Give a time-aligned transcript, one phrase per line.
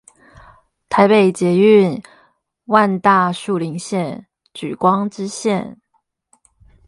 [0.89, 2.03] 台北捷運
[2.65, 5.75] 萬大樹林線莒光支線